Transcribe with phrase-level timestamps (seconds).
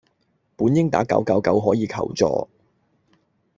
[0.57, 2.49] 本應打九九九可以求助